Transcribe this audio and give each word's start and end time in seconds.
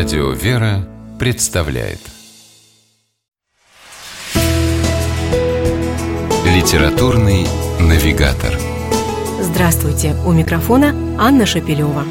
Радио 0.00 0.30
«Вера» 0.30 0.88
представляет 1.18 1.98
Литературный 6.46 7.46
навигатор 7.78 8.58
Здравствуйте! 9.42 10.16
У 10.24 10.32
микрофона 10.32 10.94
Анна 11.18 11.44
Шапилева. 11.44 12.04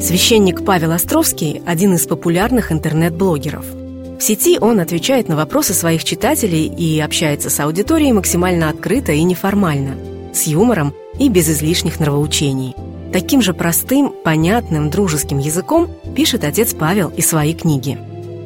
Священник 0.00 0.64
Павел 0.64 0.90
Островский– 0.90 1.62
один 1.66 1.94
из 1.94 2.08
популярных 2.08 2.72
интернет-блогеров. 2.72 3.64
В 3.64 4.20
сети 4.20 4.58
он 4.60 4.80
отвечает 4.80 5.28
на 5.28 5.36
вопросы 5.36 5.72
своих 5.72 6.02
читателей 6.02 6.66
и 6.66 6.98
общается 6.98 7.48
с 7.48 7.60
аудиторией 7.60 8.10
максимально 8.10 8.68
открыто 8.70 9.12
и 9.12 9.22
неформально, 9.22 9.94
с 10.34 10.48
юмором 10.48 10.92
и 11.16 11.28
без 11.28 11.48
излишних 11.48 12.00
нравоучений– 12.00 12.74
Таким 13.12 13.42
же 13.42 13.52
простым, 13.52 14.12
понятным, 14.24 14.88
дружеским 14.88 15.38
языком 15.38 15.88
пишет 16.16 16.44
отец 16.44 16.72
Павел 16.72 17.10
и 17.10 17.20
свои 17.20 17.52
книги. 17.52 17.98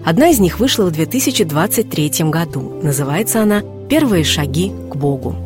Одна 0.05 0.29
из 0.29 0.41
них 0.41 0.59
вышла 0.59 0.87
в 0.87 0.93
2023 0.93 2.13
году. 2.31 2.81
Называется 2.83 3.43
она 3.43 3.63
«Первые 3.89 4.25
шаги 4.25 4.73
к 4.91 4.97
Богу». 4.97 5.37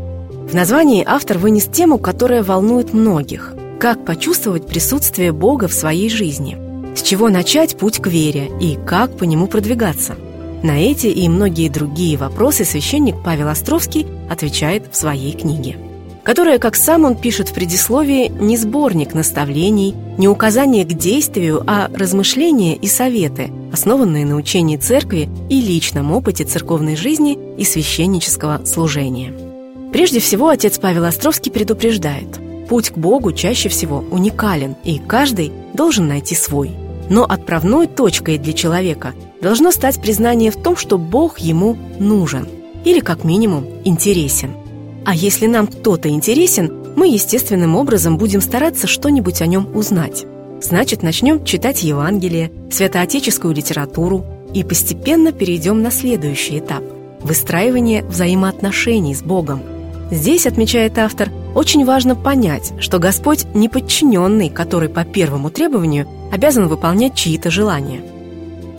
В 0.50 0.54
названии 0.54 1.04
автор 1.06 1.38
вынес 1.38 1.66
тему, 1.66 1.98
которая 1.98 2.42
волнует 2.42 2.92
многих– 2.92 3.54
как 3.80 4.04
почувствовать 4.04 4.66
присутствие 4.66 5.32
Бога 5.32 5.66
в 5.66 5.72
своей 5.72 6.10
жизни, 6.10 6.58
с 6.94 7.02
чего 7.02 7.30
начать 7.30 7.78
путь 7.78 7.98
к 7.98 8.08
вере 8.08 8.50
и 8.60 8.78
как 8.86 9.16
по 9.16 9.24
нему 9.24 9.46
продвигаться. 9.46 10.16
На 10.62 10.78
эти 10.78 11.06
и 11.06 11.26
многие 11.30 11.70
другие 11.70 12.18
вопросы 12.18 12.66
священник 12.66 13.16
Павел 13.24 13.48
Островский 13.48 14.06
отвечает 14.28 14.84
в 14.92 14.96
своей 14.96 15.32
книге 15.32 15.78
которое, 16.22 16.58
как 16.58 16.76
сам 16.76 17.04
он 17.04 17.16
пишет 17.16 17.48
в 17.48 17.54
предисловии, 17.54 18.28
не 18.28 18.56
сборник 18.56 19.14
наставлений, 19.14 19.94
не 20.18 20.28
указание 20.28 20.84
к 20.84 20.92
действию, 20.92 21.62
а 21.66 21.88
размышления 21.94 22.76
и 22.76 22.86
советы, 22.86 23.50
основанные 23.72 24.26
на 24.26 24.36
учении 24.36 24.76
церкви 24.76 25.28
и 25.48 25.60
личном 25.60 26.12
опыте 26.12 26.44
церковной 26.44 26.96
жизни 26.96 27.38
и 27.56 27.64
священнического 27.64 28.64
служения. 28.64 29.32
Прежде 29.92 30.20
всего, 30.20 30.48
отец 30.48 30.78
Павел 30.78 31.04
Островский 31.04 31.50
предупреждает, 31.50 32.38
путь 32.68 32.90
к 32.90 32.98
Богу 32.98 33.32
чаще 33.32 33.68
всего 33.68 34.04
уникален, 34.10 34.76
и 34.84 34.98
каждый 34.98 35.52
должен 35.74 36.06
найти 36.06 36.34
свой. 36.34 36.70
Но 37.08 37.24
отправной 37.24 37.88
точкой 37.88 38.38
для 38.38 38.52
человека 38.52 39.14
должно 39.42 39.72
стать 39.72 40.00
признание 40.00 40.52
в 40.52 40.62
том, 40.62 40.76
что 40.76 40.96
Бог 40.96 41.40
ему 41.40 41.76
нужен 41.98 42.46
или, 42.84 43.00
как 43.00 43.24
минимум, 43.24 43.66
интересен. 43.84 44.52
А 45.04 45.14
если 45.14 45.46
нам 45.46 45.66
кто-то 45.66 46.08
интересен, 46.08 46.92
мы 46.96 47.08
естественным 47.08 47.76
образом 47.76 48.18
будем 48.18 48.40
стараться 48.40 48.86
что-нибудь 48.86 49.40
о 49.40 49.46
нем 49.46 49.68
узнать. 49.74 50.26
Значит, 50.60 51.02
начнем 51.02 51.44
читать 51.44 51.82
Евангелие, 51.82 52.52
святоотеческую 52.70 53.54
литературу 53.54 54.24
и 54.52 54.62
постепенно 54.62 55.32
перейдем 55.32 55.82
на 55.82 55.90
следующий 55.90 56.58
этап– 56.58 56.82
выстраивание 57.20 58.04
взаимоотношений 58.04 59.14
с 59.14 59.22
Богом. 59.22 59.62
Здесь, 60.10 60.46
отмечает 60.46 60.98
автор, 60.98 61.30
очень 61.54 61.84
важно 61.84 62.14
понять, 62.14 62.72
что 62.78 62.98
Господь 62.98 63.46
не 63.54 63.68
подчиненный, 63.68 64.50
который 64.50 64.88
по 64.88 65.04
первому 65.04 65.50
требованию 65.50 66.06
обязан 66.30 66.68
выполнять 66.68 67.14
чьи-то 67.14 67.50
желания. 67.50 68.02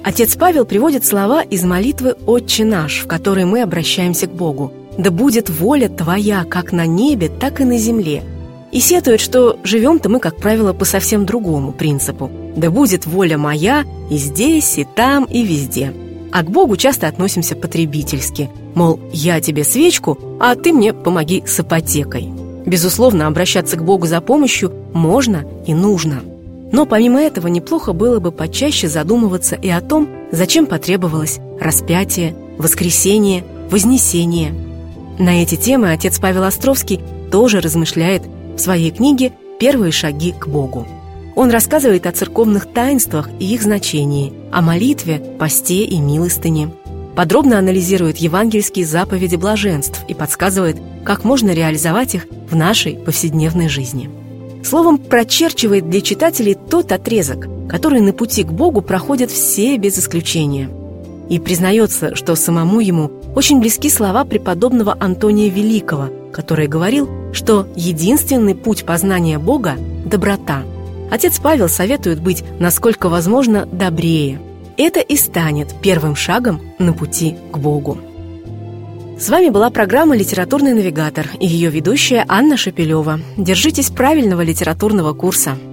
Отец 0.03 0.35
Павел 0.35 0.65
приводит 0.65 1.05
слова 1.05 1.41
из 1.41 1.63
молитвы 1.63 2.15
«Отче 2.25 2.65
наш», 2.65 2.99
в 2.99 3.07
которой 3.07 3.45
мы 3.45 3.61
обращаемся 3.61 4.27
к 4.27 4.31
Богу– 4.31 4.73
да 4.97 5.11
будет 5.11 5.49
воля 5.49 5.89
твоя 5.89 6.43
как 6.43 6.71
на 6.71 6.85
небе, 6.85 7.29
так 7.29 7.61
и 7.61 7.65
на 7.65 7.77
земле. 7.77 8.23
И 8.71 8.79
сетует, 8.79 9.19
что 9.19 9.57
живем-то 9.63 10.09
мы, 10.09 10.19
как 10.19 10.37
правило, 10.37 10.73
по 10.73 10.85
совсем 10.85 11.25
другому 11.25 11.73
принципу. 11.73 12.31
Да 12.55 12.69
будет 12.69 13.05
воля 13.05 13.37
моя 13.37 13.83
и 14.09 14.17
здесь, 14.17 14.77
и 14.77 14.85
там, 14.85 15.25
и 15.25 15.43
везде. 15.43 15.93
А 16.31 16.43
к 16.43 16.49
Богу 16.49 16.77
часто 16.77 17.07
относимся 17.07 17.55
потребительски. 17.55 18.49
Мол, 18.73 18.99
я 19.11 19.41
тебе 19.41 19.65
свечку, 19.65 20.17
а 20.39 20.55
ты 20.55 20.71
мне 20.71 20.93
помоги 20.93 21.43
с 21.45 21.59
ипотекой. 21.59 22.29
Безусловно, 22.65 23.27
обращаться 23.27 23.75
к 23.75 23.83
Богу 23.83 24.07
за 24.07 24.21
помощью 24.21 24.71
можно 24.93 25.43
и 25.65 25.73
нужно. 25.73 26.21
Но 26.71 26.85
помимо 26.85 27.19
этого 27.19 27.47
неплохо 27.47 27.91
было 27.91 28.19
бы 28.19 28.31
почаще 28.31 28.87
задумываться 28.87 29.55
и 29.55 29.67
о 29.67 29.81
том, 29.81 30.07
зачем 30.31 30.65
потребовалось 30.65 31.39
распятие, 31.59 32.33
воскресение, 32.57 33.43
вознесение– 33.69 34.53
на 35.21 35.43
эти 35.43 35.55
темы 35.55 35.91
отец 35.91 36.19
Павел 36.19 36.43
Островский 36.43 36.99
тоже 37.31 37.61
размышляет 37.61 38.23
в 38.55 38.59
своей 38.59 38.91
книге 38.91 39.31
«Первые 39.59 39.91
шаги 39.91 40.31
к 40.31 40.47
Богу». 40.47 40.87
Он 41.35 41.49
рассказывает 41.51 42.07
о 42.07 42.11
церковных 42.11 42.65
таинствах 42.65 43.29
и 43.39 43.53
их 43.53 43.61
значении, 43.61 44.33
о 44.51 44.61
молитве, 44.61 45.19
посте 45.39 45.85
и 45.85 45.99
милостыне. 45.99 46.71
Подробно 47.15 47.59
анализирует 47.59 48.17
евангельские 48.17 48.85
заповеди 48.85 49.35
блаженств 49.35 50.03
и 50.07 50.13
подсказывает, 50.13 50.77
как 51.05 51.23
можно 51.23 51.51
реализовать 51.51 52.15
их 52.15 52.27
в 52.49 52.55
нашей 52.55 52.95
повседневной 52.95 53.69
жизни. 53.69 54.09
Словом, 54.63 54.97
прочерчивает 54.97 55.89
для 55.89 56.01
читателей 56.01 56.55
тот 56.55 56.91
отрезок, 56.91 57.47
который 57.69 58.01
на 58.01 58.13
пути 58.13 58.43
к 58.43 58.51
Богу 58.51 58.81
проходят 58.81 59.31
все 59.31 59.77
без 59.77 59.97
исключения– 59.97 60.69
и 61.31 61.39
признается, 61.39 62.13
что 62.13 62.35
самому 62.35 62.81
ему 62.81 63.09
очень 63.35 63.61
близки 63.61 63.89
слова 63.89 64.25
преподобного 64.25 64.97
Антония 64.99 65.49
Великого, 65.49 66.09
который 66.33 66.67
говорил, 66.67 67.09
что 67.31 67.67
единственный 67.73 68.53
путь 68.53 68.83
познания 68.83 69.39
Бога– 69.39 69.77
доброта. 70.05 70.63
Отец 71.09 71.39
Павел 71.39 71.69
советует 71.69 72.19
быть, 72.19 72.43
насколько 72.59 73.07
возможно, 73.07 73.65
добрее. 73.65 74.41
Это 74.75 74.99
и 74.99 75.15
станет 75.15 75.73
первым 75.81 76.17
шагом 76.17 76.59
на 76.79 76.91
пути 76.91 77.37
к 77.53 77.57
Богу. 77.57 77.97
С 79.17 79.29
вами 79.29 79.49
была 79.49 79.69
программа 79.69 80.17
«Литературный 80.17 80.73
навигатор» 80.73 81.29
и 81.39 81.47
ее 81.47 81.69
ведущая 81.69 82.25
Анна 82.27 82.57
Шапилева. 82.57 83.21
Держитесь 83.37 83.89
правильного 83.89 84.41
литературного 84.41 85.13
курса– 85.13 85.57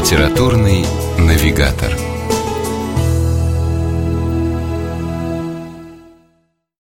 Литературный 0.00 0.86
навигатор. 1.18 2.09